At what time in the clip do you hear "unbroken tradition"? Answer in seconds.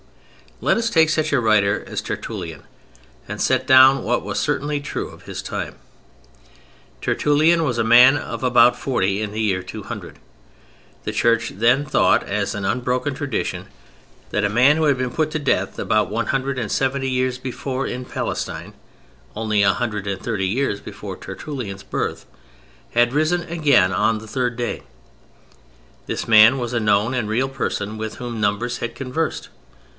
12.65-13.67